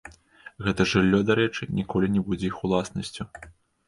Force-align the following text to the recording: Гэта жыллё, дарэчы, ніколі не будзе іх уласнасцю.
Гэта 0.67 0.85
жыллё, 0.93 1.19
дарэчы, 1.29 1.67
ніколі 1.79 2.09
не 2.15 2.23
будзе 2.31 2.45
іх 2.49 2.57
уласнасцю. 2.71 3.27